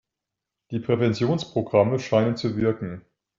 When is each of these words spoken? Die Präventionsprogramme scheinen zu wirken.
Die 0.71 0.79
Präventionsprogramme 0.79 1.99
scheinen 1.99 2.35
zu 2.35 2.57
wirken. 2.57 3.05